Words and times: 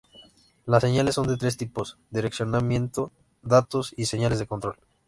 Las 0.65 0.81
señales 0.81 1.13
son 1.13 1.27
de 1.27 1.37
tres 1.37 1.57
tipos: 1.57 1.99
direccionamiento, 2.09 3.11
datos 3.43 3.93
y 3.95 4.07
señales 4.07 4.39
de 4.39 4.47
control. 4.47 4.75